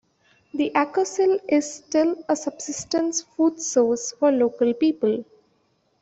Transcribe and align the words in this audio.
The 0.55 0.71
"acocil" 0.73 1.39
is 1.47 1.71
still 1.75 2.15
a 2.27 2.35
subsistence 2.35 3.21
food 3.21 3.61
source 3.61 4.13
for 4.13 4.31
local 4.31 4.73
people. 4.73 5.23